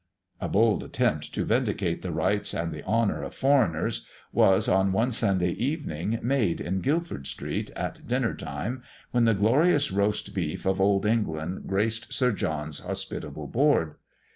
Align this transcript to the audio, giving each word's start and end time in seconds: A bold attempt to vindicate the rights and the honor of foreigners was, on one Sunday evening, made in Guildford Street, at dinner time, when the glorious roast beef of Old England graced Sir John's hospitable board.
A 0.39 0.49
bold 0.49 0.81
attempt 0.81 1.31
to 1.35 1.45
vindicate 1.45 2.01
the 2.01 2.11
rights 2.11 2.55
and 2.55 2.71
the 2.73 2.83
honor 2.85 3.21
of 3.21 3.35
foreigners 3.35 4.07
was, 4.33 4.67
on 4.67 4.91
one 4.91 5.11
Sunday 5.11 5.51
evening, 5.51 6.17
made 6.23 6.59
in 6.59 6.81
Guildford 6.81 7.27
Street, 7.27 7.69
at 7.75 8.07
dinner 8.07 8.33
time, 8.33 8.81
when 9.11 9.25
the 9.25 9.35
glorious 9.35 9.91
roast 9.91 10.33
beef 10.33 10.65
of 10.65 10.81
Old 10.81 11.05
England 11.05 11.67
graced 11.67 12.11
Sir 12.13 12.31
John's 12.31 12.79
hospitable 12.79 13.45
board. 13.45 13.93